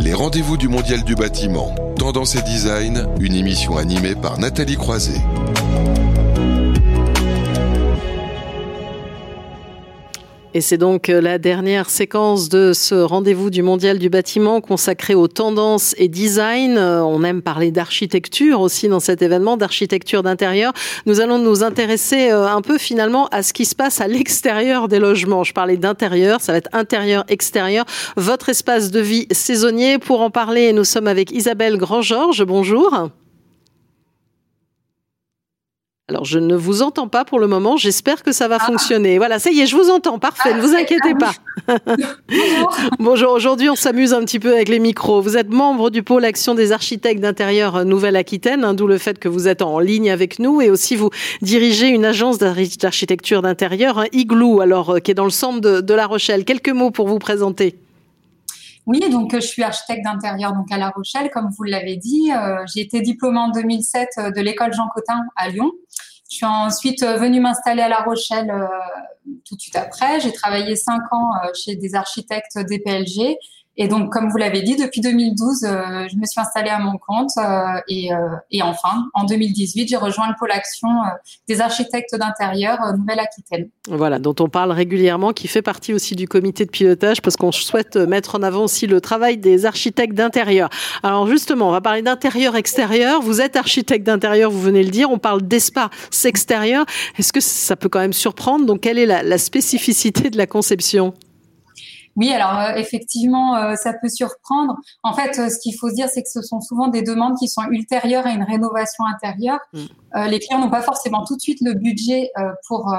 [0.00, 5.20] Les rendez-vous du Mondial du bâtiment, Tendance et Design, une émission animée par Nathalie Croiset.
[10.58, 15.14] Et c'est donc euh, la dernière séquence de ce rendez-vous du Mondial du bâtiment consacré
[15.14, 16.76] aux tendances et design.
[16.76, 20.72] Euh, on aime parler d'architecture aussi dans cet événement, d'architecture d'intérieur.
[21.06, 24.88] Nous allons nous intéresser euh, un peu finalement à ce qui se passe à l'extérieur
[24.88, 25.44] des logements.
[25.44, 27.84] Je parlais d'intérieur, ça va être intérieur-extérieur,
[28.16, 29.98] votre espace de vie saisonnier.
[29.98, 32.42] Pour en parler, nous sommes avec Isabelle Grand-Georges.
[32.44, 33.10] Bonjour.
[36.10, 37.76] Alors, je ne vous entends pas pour le moment.
[37.76, 38.64] J'espère que ça va ah.
[38.64, 39.18] fonctionner.
[39.18, 40.18] Voilà, ça y est, je vous entends.
[40.18, 41.32] Parfait, ne vous ah, inquiétez pas.
[41.86, 42.76] Bonjour.
[42.98, 43.32] Bonjour.
[43.32, 45.20] Aujourd'hui, on s'amuse un petit peu avec les micros.
[45.20, 49.28] Vous êtes membre du pôle Action des architectes d'intérieur Nouvelle-Aquitaine, hein, d'où le fait que
[49.28, 50.62] vous êtes en ligne avec nous.
[50.62, 51.10] Et aussi, vous
[51.42, 55.94] dirigez une agence d'architecture d'intérieur, Igloo, alors, euh, qui est dans le centre de, de
[55.94, 56.46] La Rochelle.
[56.46, 57.76] Quelques mots pour vous présenter.
[58.88, 62.32] Oui, donc euh, je suis architecte d'intérieur donc à La Rochelle, comme vous l'avez dit.
[62.32, 65.70] Euh, j'ai été diplômée en 2007 euh, de l'école Jean Cotin à Lyon.
[66.30, 68.52] Je suis ensuite venue m'installer à La Rochelle
[69.46, 70.20] tout de suite après.
[70.20, 73.36] J'ai travaillé cinq ans chez des architectes DPLG
[73.80, 76.98] et donc, comme vous l'avez dit, depuis 2012, euh, je me suis installée à mon
[76.98, 78.16] compte euh, et, euh,
[78.50, 80.88] et, enfin, en 2018, j'ai rejoint le pôle action
[81.48, 83.70] des architectes d'intérieur Nouvelle-Aquitaine.
[83.88, 87.52] Voilà, dont on parle régulièrement, qui fait partie aussi du comité de pilotage parce qu'on
[87.52, 90.70] souhaite mettre en avant aussi le travail des architectes d'intérieur.
[91.04, 93.22] Alors justement, on va parler d'intérieur-extérieur.
[93.22, 95.08] Vous êtes architecte d'intérieur, vous venez le dire.
[95.08, 96.84] On parle d'espace extérieur.
[97.16, 98.66] Est-ce que ça peut quand même surprendre?
[98.66, 101.14] Donc, quelle est la, la spécificité de la conception?
[102.18, 104.74] Oui, alors euh, effectivement, euh, ça peut surprendre.
[105.04, 107.38] En fait, euh, ce qu'il faut se dire, c'est que ce sont souvent des demandes
[107.38, 109.60] qui sont ultérieures à une rénovation intérieure.
[109.72, 109.86] Mm.
[110.30, 112.30] les clients n'ont pas forcément tout de suite le budget
[112.66, 112.94] pour, pour,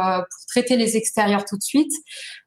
[0.47, 1.91] traiter les extérieurs tout de suite.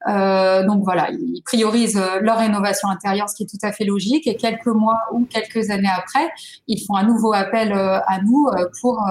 [0.06, 4.26] donc voilà, ils priorisent leur rénovation intérieure, ce qui est tout à fait logique.
[4.26, 6.30] Et quelques mois ou quelques années après,
[6.68, 8.48] ils font un nouveau appel à nous
[8.80, 9.04] pour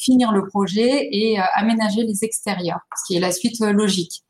[0.00, 4.24] finir le projet et aménager les extérieurs, ce qui est la suite logique.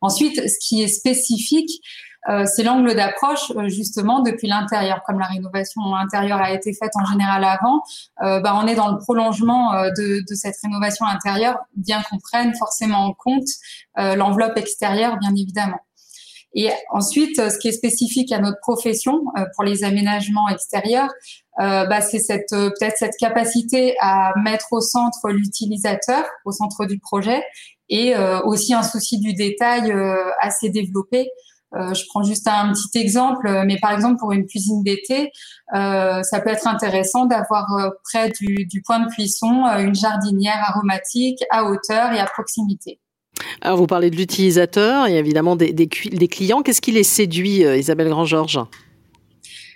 [0.00, 1.80] Ensuite, ce qui est spécifique,
[2.28, 5.02] euh, c'est l'angle d'approche euh, justement depuis l'intérieur.
[5.06, 7.82] Comme la rénovation intérieure a été faite en général avant,
[8.22, 12.54] euh, bah, on est dans le prolongement de, de, cette rénovation intérieure, bien qu'on prenne
[12.54, 13.48] forcément en compte
[13.96, 15.80] l'enveloppe extérieure, bien évidemment.
[16.54, 19.24] Et ensuite, ce qui est spécifique à notre profession
[19.54, 21.08] pour les aménagements extérieurs,
[21.58, 27.42] bah, c'est cette peut-être cette capacité à mettre au centre l'utilisateur, au centre du projet,
[27.88, 28.14] et
[28.44, 29.92] aussi un souci du détail
[30.40, 31.28] assez développé.
[31.76, 35.30] Euh, je prends juste un petit exemple, mais par exemple pour une cuisine d'été,
[35.74, 41.42] euh, ça peut être intéressant d'avoir euh, près du, point de cuisson une jardinière aromatique
[41.50, 43.00] à hauteur et à proximité.
[43.60, 46.62] Alors vous parlez de l'utilisateur et évidemment des, des clients.
[46.62, 48.60] Qu'est-ce qui les séduit, Isabelle Grand-Georges?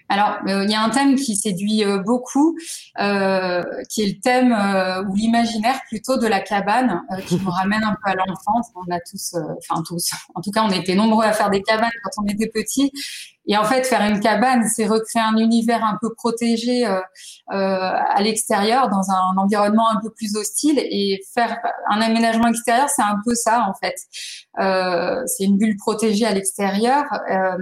[0.08, 2.56] Alors, euh, il y a un thème qui séduit euh, beaucoup,
[2.98, 7.94] euh, qui est le thème ou l'imaginaire plutôt de la cabane, qui nous ramène un
[8.02, 8.68] peu à l'enfance.
[8.74, 11.90] On a tous, enfin tous, en tout cas, on était nombreux à faire des cabanes
[12.02, 12.90] quand on était petits.
[13.48, 17.00] Et en fait, faire une cabane, c'est recréer un univers un peu protégé euh,
[17.50, 20.78] euh, à l'extérieur, dans un environnement un peu plus hostile.
[20.78, 21.56] Et faire
[21.90, 23.94] un aménagement extérieur, c'est un peu ça, en fait.
[24.60, 27.04] Euh, c'est une bulle protégée à l'extérieur.
[27.30, 27.56] Euh,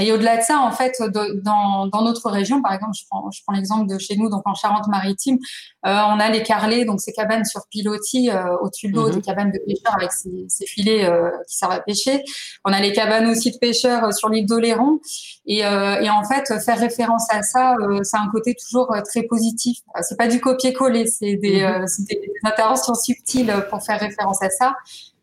[0.00, 3.30] et au-delà de ça, en fait, de, dans, dans, notre région, par exemple, je prends,
[3.30, 5.38] je prends l'exemple de chez nous, donc en Charente-Maritime,
[5.86, 8.30] euh, on a les carlets, donc ces cabanes sur pilotis
[8.62, 11.10] au-dessus de l'eau, des cabanes de pêcheurs avec ces, ces filets
[11.48, 12.24] qui servent à pêcher.
[12.64, 15.00] On a les cabanes aussi de pêcheurs sur l'île d'Oléron.
[15.46, 19.00] Et, euh, et, en fait, faire référence à ça, euh, c'est un côté toujours euh,
[19.00, 19.78] très positif.
[20.02, 21.86] C'est pas du copier-coller, c'est des, mhm.
[22.06, 24.74] des, interventions subtiles pour faire référence à ça.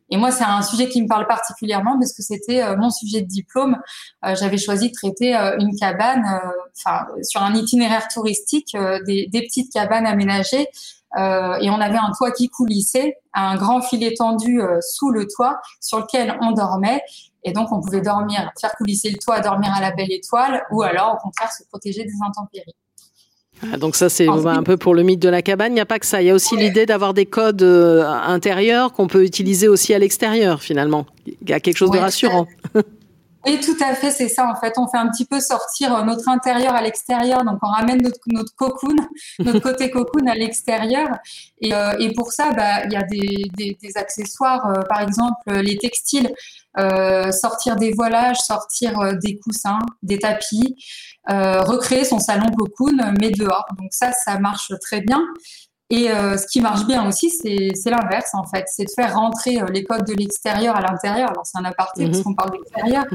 [0.10, 3.28] Et moi, c'est un sujet qui me parle particulièrement parce que c'était mon sujet de
[3.28, 3.76] diplôme.
[4.24, 6.24] J'avais choisi de traiter une cabane,
[6.78, 8.78] enfin sur un itinéraire touristique,
[9.08, 10.68] des, des, petites cabanes aménagées.
[11.18, 16.02] et on avait un toit qui coulissait, un grand filet tendu sous le toit sur
[16.02, 17.02] lequel on dormait.
[17.46, 20.82] Et donc, on pouvait dormir, faire coulisser le toit, dormir à la belle étoile, ou
[20.82, 22.74] alors, au contraire, se protéger des intempéries.
[23.72, 25.72] Ah, donc ça, c'est un peu pour le mythe de la cabane.
[25.72, 26.22] Il n'y a pas que ça.
[26.22, 30.00] Il y a aussi l'idée d'avoir des codes euh, intérieurs qu'on peut utiliser aussi à
[30.00, 31.06] l'extérieur, finalement.
[31.26, 32.48] Il y a quelque chose de rassurant.
[33.46, 34.48] Oui, tout à fait, c'est ça.
[34.48, 37.46] En fait, on fait un petit peu sortir euh, notre intérieur à l'extérieur.
[37.46, 38.96] Donc, on ramène notre, cocoon,
[39.40, 41.08] notre côté cocoon à l'extérieur.
[41.62, 45.78] Et, euh, et, pour ça, bah, il y a des, accessoires, euh, par exemple les
[45.78, 46.30] textiles,
[47.32, 50.76] sortir des voilages, sortir des coussins, des tapis,
[51.26, 53.66] recréer son salon cocoon, mais dehors.
[53.80, 55.22] Donc ça, ça marche très bien.
[55.92, 59.62] Et euh, ce qui marche bien aussi, c'est l'inverse en fait, c'est de faire rentrer
[59.62, 61.30] euh, les codes de l'extérieur à l'intérieur.
[61.30, 62.24] Alors c'est un aparté parce mhm.
[62.24, 63.06] qu'on parle d'extérieur,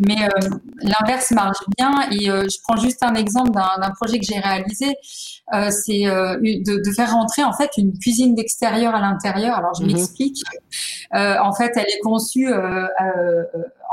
[0.00, 1.92] mais euh, l'inverse marche bien.
[2.10, 4.96] Et je prends juste un exemple d'un projet que j'ai réalisé,
[5.70, 9.56] c'est de, de, faire rentrer en fait une cuisine d'extérieur à l'intérieur.
[9.56, 9.92] Alors je mhm.
[9.92, 10.42] m'explique.
[11.12, 12.52] en fait, elle est conçue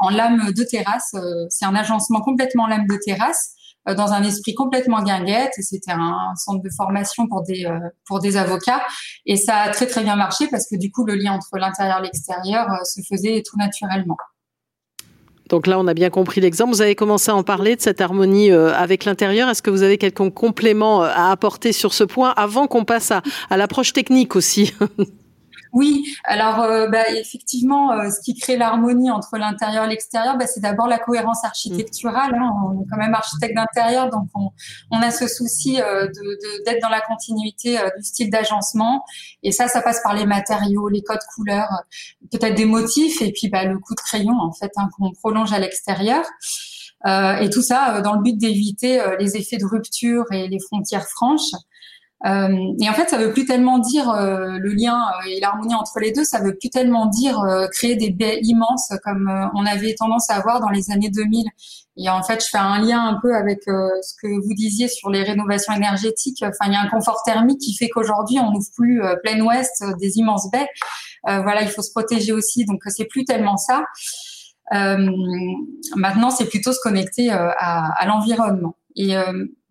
[0.02, 1.16] en lame de terrasse.
[1.50, 3.54] c'est un agencement complètement lame de terrasse.
[3.90, 5.52] Euh, dans un esprit complètement guinguette.
[5.58, 8.82] Et c'était un centre de formation pour des euh, pour des avocats.
[9.26, 12.00] Et ça a très très bien marché parce que du coup le lien entre l'intérieur
[12.00, 14.18] et l'extérieur euh, se faisait tout naturellement.
[15.50, 16.72] Donc là, on a bien compris l'exemple.
[16.72, 19.50] Vous avez commencé à en parler de cette harmonie avec l'intérieur.
[19.50, 23.22] Est-ce que vous avez quelques complément à apporter sur ce point avant qu'on passe à,
[23.50, 24.74] à l'approche technique aussi?
[25.74, 30.46] Oui, alors euh, bah, effectivement, euh, ce qui crée l'harmonie entre l'intérieur et l'extérieur, bah,
[30.46, 32.36] c'est d'abord la cohérence architecturale.
[32.36, 32.52] Hein.
[32.68, 34.52] On est quand même architecte d'intérieur, donc on,
[34.92, 36.08] on, a ce souci euh,
[36.66, 39.04] d'être dans la continuité du style d'agencement.
[39.42, 41.70] Et ça, ça passe par les matériaux, les codes couleurs,
[42.32, 45.54] peut-être des motifs, et puis bah, le coup de crayon en fait hein, qu'on prolonge
[45.54, 46.24] à l'extérieur.
[47.06, 51.52] et tout ça dans le but d'éviter les effets de rupture et les frontières franches.
[52.26, 55.76] Euh, et en fait, ça veut plus tellement dire euh, le lien euh, et l'harmonie
[55.76, 56.24] entre les deux.
[56.24, 57.40] Ça veut plus tellement dire
[57.72, 61.46] créer des baies immenses comme on avait tendance à avoir dans les années 2000.
[61.98, 65.10] Et en fait, je fais un lien un peu avec ce que vous disiez sur
[65.10, 66.44] les rénovations énergétiques.
[66.44, 69.84] Enfin, il y a un confort thermique qui fait qu'aujourd'hui, on n'ouvre plus plein ouest
[70.00, 70.68] des immenses baies.
[71.24, 72.66] voilà, il faut se protéger aussi.
[72.66, 73.84] Donc, c'est plus tellement ça.
[74.72, 78.76] maintenant, c'est plutôt se connecter à, à l'environnement.
[78.96, 79.16] Et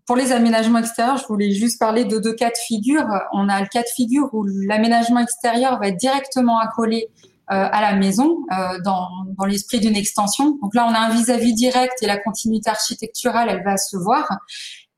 [0.07, 3.07] pour les aménagements extérieurs, je voulais juste parler de deux cas de figure.
[3.33, 7.09] On a le cas de figure où l'aménagement extérieur va être directement accolé
[7.51, 10.59] euh, à la maison euh, dans, dans l'esprit d'une extension.
[10.63, 14.27] Donc là, on a un vis-à-vis direct et la continuité architecturale, elle va se voir.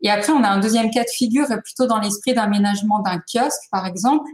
[0.03, 3.63] Et après, on a un deuxième cas de figure, plutôt dans l'esprit d'aménagement d'un kiosque,
[3.71, 4.29] par exemple,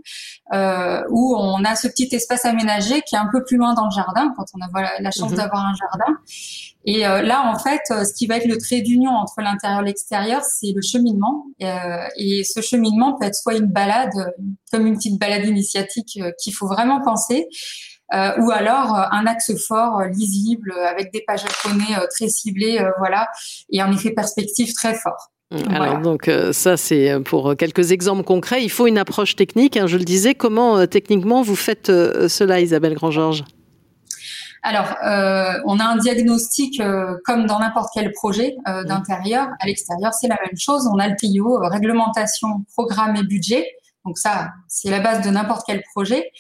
[0.53, 3.85] euh, où on a ce petit espace aménagé qui est un peu plus loin dans
[3.85, 5.37] le jardin, quand on a la chance mhm.
[5.37, 6.19] d'avoir un jardin.
[6.85, 9.83] Et euh, là, en fait, euh, ce qui va être le trait d'union entre l'intérieur
[9.83, 11.45] et l'extérieur, c'est le cheminement.
[11.63, 11.67] Euh,
[12.17, 14.33] et ce cheminement peut être soit une balade,
[14.73, 17.47] comme une petite balade initiatique qu'il faut vraiment penser,
[18.13, 23.29] ou alors un axe fort, lisible, avec des pages japonais très ciblées, voilà,
[23.71, 25.31] et un effet perspective très fort.
[25.53, 28.65] Mmh, alors donc ça c'est pour quelques exemples concrets.
[28.65, 29.77] Il faut une approche technique.
[29.77, 30.35] Hein, je le disais.
[30.35, 33.45] Comment techniquement vous faites cela, Isabelle Grand-Georges?
[34.63, 39.49] Alors, euh, on a un diagnostic euh, comme dans n'importe quel projet euh, d'intérieur.
[39.59, 40.87] À l'extérieur, c'est la même chose.
[40.93, 43.67] On a le PIO, réglementation, programme et budget.
[44.05, 46.31] Donc ça, c'est la base de n'importe quel projet.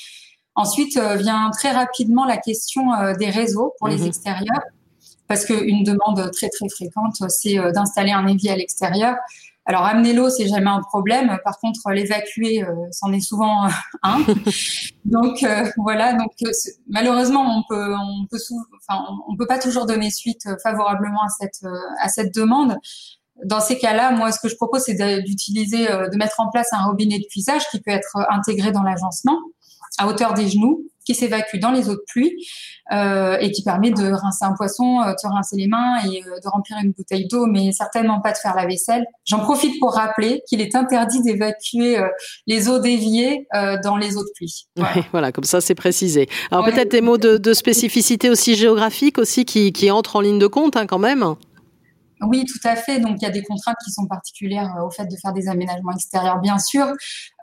[0.54, 2.82] Ensuite vient très rapidement la question
[3.18, 4.06] des réseaux pour les mhm.
[4.06, 4.62] extérieurs,
[5.28, 9.16] parce qu'une demande très très fréquente, c'est d'installer un évier à l'extérieur.
[9.70, 11.38] Alors amener l'eau, c'est jamais un problème.
[11.44, 13.68] Par contre, l'évacuer, euh, c'en est souvent euh,
[14.02, 14.18] un.
[15.04, 16.14] donc euh, voilà.
[16.14, 16.32] Donc
[16.88, 18.38] malheureusement, on peut, on peut,
[18.88, 21.64] enfin, on peut pas toujours donner suite favorablement à cette
[22.00, 22.78] à cette demande.
[23.44, 26.86] Dans ces cas-là, moi, ce que je propose, c'est d'utiliser, de mettre en place un
[26.86, 29.38] robinet de puisage qui peut être intégré dans l'agencement
[29.98, 32.46] à hauteur des genoux qui s'évacue dans les eaux de pluie
[32.92, 36.22] euh, et qui permet de rincer un poisson, euh, de se rincer les mains et
[36.22, 39.04] euh, de remplir une bouteille d'eau, mais certainement pas de faire la vaisselle.
[39.24, 41.98] J'en profite pour rappeler qu'il est interdit d'évacuer
[42.46, 43.46] les eaux déviées
[43.82, 44.66] dans les eaux de pluie.
[45.12, 46.28] Voilà, comme ça c'est précisé.
[46.50, 50.46] Alors peut-être des mots de, spécificité aussi géographique aussi qui, qui entrent en ligne de
[50.46, 51.34] compte hein, quand même.
[52.22, 53.00] Oui, tout à fait.
[53.00, 55.48] Donc, il y a des contraintes qui sont particulières euh, au fait de faire des
[55.48, 56.86] aménagements extérieurs, bien sûr.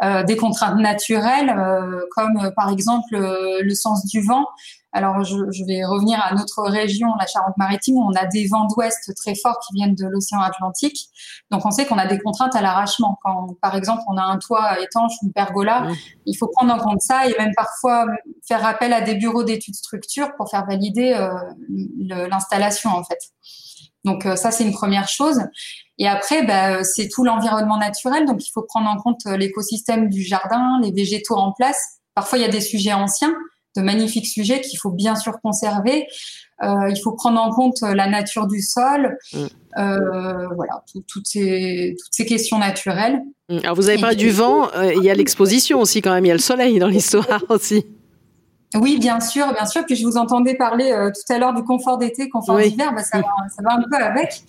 [0.04, 4.46] Euh, des contraintes naturelles, euh, comme par exemple le sens du vent.
[4.94, 9.14] Alors, je, vais revenir à notre région, la Charente-Maritime, où on a des vents d'ouest
[9.16, 11.10] très forts qui viennent de l'océan Atlantique.
[11.52, 13.18] Donc, on sait qu'on a des contraintes à l'arrachement.
[13.24, 15.88] Quand, par exemple, on a un toit étanche, une pergola,
[16.26, 18.06] il faut prendre en compte ça et même parfois
[18.48, 21.14] faire appel à des bureaux d'études structure pour faire valider
[22.30, 23.20] l'installation, en fait.
[24.08, 25.42] Donc euh, ça, c'est une première chose.
[26.00, 28.26] Et après, bah, c'est tout l'environnement naturel.
[28.26, 32.00] Donc il faut prendre en compte euh, l'écosystème du jardin, les végétaux en place.
[32.16, 33.36] Parfois, il y a des sujets anciens,
[33.76, 36.08] de magnifiques sujets qu'il faut bien sûr conserver.
[36.64, 39.46] Euh, il faut prendre en compte la nature du sol, mm.
[40.56, 43.22] voilà, toutes ces toutes ces questions naturelles.
[43.50, 43.60] Mm.
[43.64, 46.32] Alors vous avez parlé du vent, il y a l'exposition aussi quand même, il y
[46.32, 47.86] a le soleil dans l'histoire aussi.
[48.76, 49.86] Oui, bien sûr, bien sûr.
[49.86, 52.94] Puis je vous entendais parler euh, tout à l'heure du confort d'été, confort d'hiver.
[52.94, 54.42] Bah, ça, va, ça va un peu avec,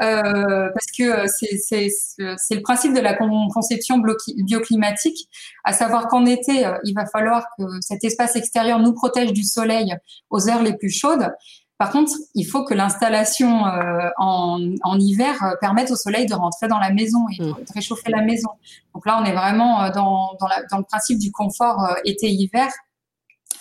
[0.00, 4.02] euh, parce que euh, c'est le principe de la conception
[4.38, 5.28] bioclimatique,
[5.64, 9.94] à savoir qu'en été, il va falloir que cet espace extérieur nous protège du soleil
[10.30, 11.30] aux heures les plus chaudes.
[11.78, 16.34] Par contre, il faut que l'installation euh, en, en, hiver euh, permette au soleil de
[16.34, 17.56] rentrer dans la maison et de, mm.
[17.72, 18.50] réchauffer la maison.
[18.94, 22.68] Donc là, on est vraiment euh, dans, dans, la, dans le principe du confort été-hiver.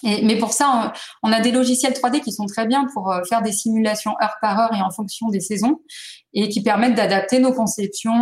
[0.03, 3.41] Et, mais pour ça, on, a des logiciels 3D qui sont très bien pour faire
[3.41, 5.79] des simulations heure par heure et en fonction des saisons
[6.33, 8.19] et qui permettent d'adapter nos conceptions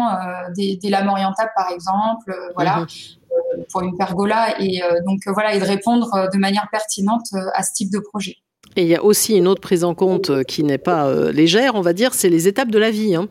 [0.56, 3.66] des, des, lames orientables, par exemple, voilà, mm-hmm.
[3.72, 4.62] pour une pergola.
[4.62, 8.38] Et donc voilà, et de répondre de manière pertinente à ce type de projet.
[8.76, 11.32] Et il y a aussi une autre prise en compte euh, qui n'est pas euh,
[11.32, 13.16] légère, on va dire, c'est les étapes de la vie.
[13.16, 13.28] Hein.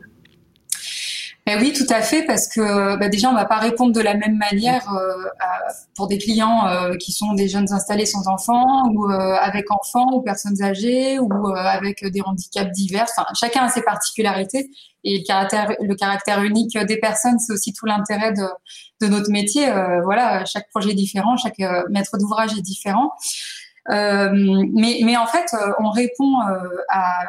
[1.46, 4.14] Ben oui, tout à fait, parce que ben déjà on va pas répondre de la
[4.14, 5.28] même manière euh,
[5.94, 6.66] pour des clients
[6.98, 12.02] qui sont des jeunes installés sans enfants, ou avec enfants, ou personnes âgées, ou avec
[12.02, 13.06] des handicaps divers.
[13.10, 14.70] Enfin, chacun a ses particularités
[15.04, 18.46] et le caractère, le caractère unique des personnes, c'est aussi tout l'intérêt de,
[19.02, 19.66] de notre métier.
[20.02, 21.58] voilà, chaque projet est différent, chaque
[21.90, 23.10] maître d'ouvrage est différent.
[23.90, 24.30] Euh,
[24.72, 26.56] mais, mais en fait, euh, on répond euh,
[26.88, 27.26] à,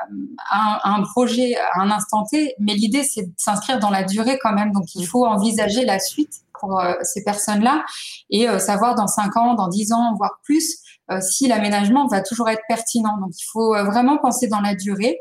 [0.49, 4.39] à, un, projet à un instant T, mais l'idée, c'est de s'inscrire dans la durée
[4.41, 4.71] quand même.
[4.71, 7.83] Donc, il faut envisager la suite pour ces personnes-là
[8.29, 10.77] et savoir dans 5 ans, dans 10 ans, voire plus,
[11.19, 13.17] si l'aménagement va toujours être pertinent.
[13.17, 15.19] Donc, il faut vraiment penser dans la durée.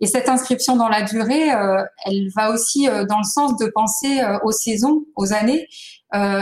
[0.00, 1.48] Et cette inscription dans la durée,
[2.06, 5.68] elle va aussi dans le sens de penser aux saisons, aux années,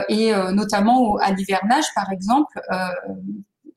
[0.09, 2.61] et notamment à l'hivernage, par exemple.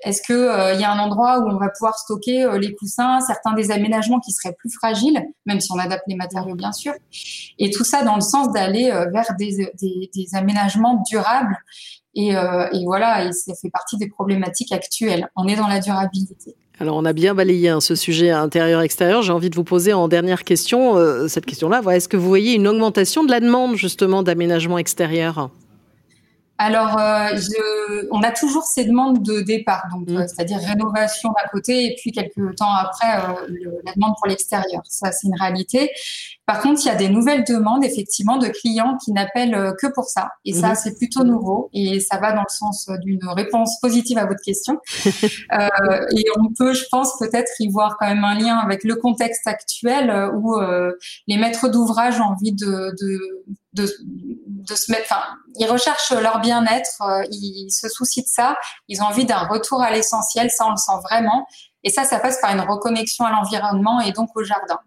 [0.02, 3.20] Est-ce qu'il euh, y a un endroit où on va pouvoir stocker euh, les coussins,
[3.22, 6.94] certains des aménagements qui seraient plus fragiles, même si on adapte les matériaux bien sûr,
[7.60, 11.58] et tout ça dans le sens d'aller euh, vers des, des, aménagements durables.
[12.18, 12.34] Et,
[12.86, 15.28] voilà, ça fait partie des problématiques actuelles.
[15.36, 16.56] On est dans la durabilité.
[16.80, 19.22] Alors on a bien balayé hein, ce sujet intérieur-extérieur.
[19.22, 20.96] J'ai envie de vous poser en dernière question
[21.28, 21.82] cette question-là.
[21.92, 25.50] Est-ce que vous voyez une augmentation de la demande justement d'aménagement extérieur?
[26.58, 30.16] Alors, euh, je, on a toujours ces demandes de départ, donc mm.
[30.16, 34.82] euh, c'est-à-dire rénovation d'un côté et puis quelques temps après euh, la demande pour l'extérieur.
[34.86, 35.92] Ça, c'est une réalité.
[36.46, 40.06] Par contre, il y a des nouvelles demandes effectivement de clients qui n'appellent que pour
[40.06, 40.76] ça, et ça, mm-hmm.
[40.76, 44.80] c'est plutôt nouveau et ça va dans le sens d'une réponse positive à votre question.
[45.06, 49.48] et on peut, je pense, peut-être y voir quand même un lien avec le contexte
[49.48, 50.56] actuel où
[51.28, 53.20] les maîtres d'ouvrage ont envie de, de,
[53.74, 53.88] de
[54.66, 55.24] de se mettre, enfin,
[55.56, 59.82] ils recherchent leur bien-être, euh, ils se soucient de ça, ils ont envie d'un retour
[59.82, 61.46] à l'essentiel, ça on le sent vraiment.
[61.84, 64.80] Et ça, ça passe par une reconnexion à l'environnement et donc au jardin.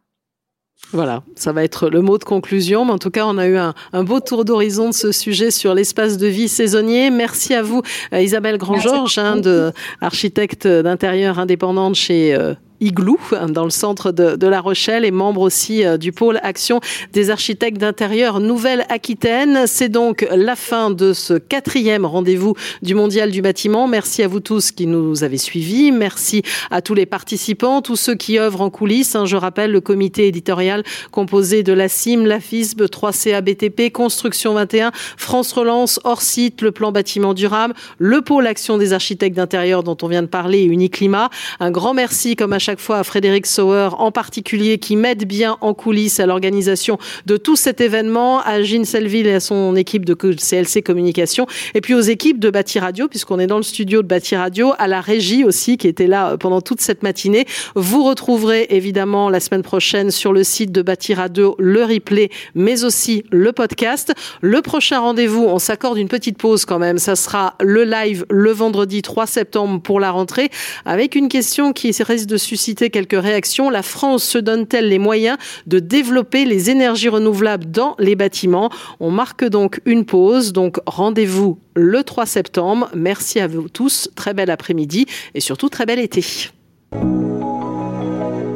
[0.92, 2.84] Voilà, ça va être le mot de conclusion.
[2.84, 5.74] Mais en tout cas, on a eu un, beau tour d'horizon de ce sujet sur
[5.74, 7.10] l'espace de vie saisonnier.
[7.10, 7.82] Merci à vous,
[8.14, 13.18] euh, Isabelle Grandgeorges, hein, de architecte d'intérieur indépendante chez euh, Igloo,
[13.48, 16.80] dans le centre de, La Rochelle, et membre aussi euh, du pôle Action
[17.12, 19.66] des architectes d'intérieur Nouvelle-Aquitaine.
[19.66, 23.88] C'est donc la fin de ce quatrième rendez-vous du Mondial du bâtiment.
[23.88, 25.90] Merci à vous tous qui nous avez suivis.
[25.90, 29.16] Merci à tous les participants, tous ceux qui œuvrent en coulisses.
[29.16, 29.26] Hein.
[29.26, 34.92] Je rappelle le comité éditorial composé de la CIM, la FISB, 3CA BTP, Construction 21,
[35.16, 39.96] France Relance, hors site, le plan bâtiment durable, le pôle Action des architectes d'intérieur dont
[40.02, 41.30] on vient de parler, Uniclimat.
[41.60, 45.56] Un grand merci comme à chaque fois à Frédéric Sauer en particulier qui m'aide bien
[45.62, 50.04] en coulisses à l'organisation de tout cet événement, à Jean Selville et à son équipe
[50.04, 54.02] de CLC Communication, et puis aux équipes de Bâti Radio, puisqu'on est dans le studio
[54.02, 57.46] de Bâti Radio, à la régie aussi qui était là euh, pendant toute cette matinée.
[57.74, 62.84] Vous retrouverez évidemment la semaine prochaine sur le site de Bâti Radio le replay, mais
[62.84, 64.12] aussi le podcast.
[64.42, 68.50] Le prochain rendez-vous, on s'accorde une petite pause quand même, ça sera le live le
[68.50, 70.50] vendredi 3 septembre pour la rentrée,
[70.84, 73.70] avec une question qui risque de susciter susciter quelques réactions.
[73.70, 78.70] La France se donne-t-elle les moyens de développer les énergies renouvelables dans les bâtiments?
[79.00, 80.52] On marque donc une pause.
[80.52, 82.90] Donc rendez-vous le 3 septembre.
[82.94, 84.10] Merci à vous tous.
[84.16, 86.24] Très bel après-midi et surtout très bel été.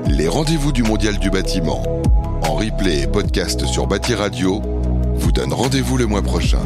[0.09, 1.83] Les rendez-vous du Mondial du bâtiment
[2.43, 4.61] en replay et podcast sur Bâti Radio
[5.15, 6.61] vous donnent rendez-vous le mois prochain.